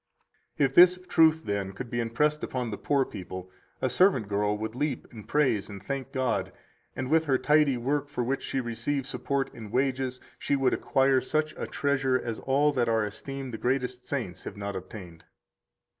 [0.57, 3.51] 145 If this truth, then, could be impressed upon the poor people,
[3.83, 6.51] a servant girl would leap and praise and thank God;
[6.95, 11.21] and with her tidy work for which she receives support and wages she would acquire
[11.21, 15.23] such a treasure as all that are esteemed the greatest saints have not obtained.